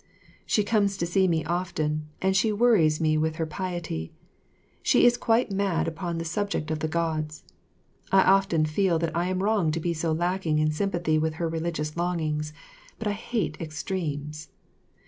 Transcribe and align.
She 0.47 0.63
comes 0.63 0.97
to 0.97 1.05
see 1.05 1.27
me 1.27 1.45
often, 1.45 2.07
and 2.23 2.35
she 2.35 2.51
worries 2.51 2.99
me 2.99 3.19
with 3.19 3.35
her 3.35 3.45
piety; 3.45 4.11
she 4.81 5.05
is 5.05 5.15
quite 5.15 5.51
mad 5.51 5.87
upon 5.87 6.17
the 6.17 6.25
subject 6.25 6.71
of 6.71 6.79
the 6.79 6.87
Gods. 6.87 7.43
I 8.11 8.23
often 8.23 8.65
feel 8.65 8.97
that 8.97 9.15
I 9.15 9.27
am 9.27 9.43
wrong 9.43 9.69
to 9.73 9.79
be 9.79 9.93
so 9.93 10.11
lacking 10.11 10.57
in 10.57 10.71
sympathy 10.71 11.19
with 11.19 11.35
her 11.35 11.47
religious 11.47 11.95
longings; 11.95 12.51
but 12.97 13.07
I 13.07 13.11
hate 13.13 13.61
extremes. 13.61 14.47